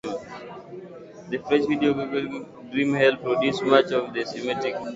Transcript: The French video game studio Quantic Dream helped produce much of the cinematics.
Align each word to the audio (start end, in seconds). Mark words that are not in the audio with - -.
The 1.29 1.37
French 1.47 1.67
video 1.69 1.93
game 1.93 2.09
studio 2.09 2.41
Quantic 2.41 2.71
Dream 2.71 2.91
helped 2.95 3.21
produce 3.21 3.61
much 3.61 3.91
of 3.91 4.11
the 4.15 4.21
cinematics. 4.21 4.89